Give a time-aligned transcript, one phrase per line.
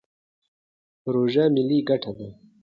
[1.03, 2.29] پروژه ملي ګټه ده.